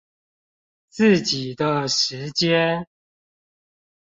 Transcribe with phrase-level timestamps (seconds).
[0.89, 2.87] 自己的時間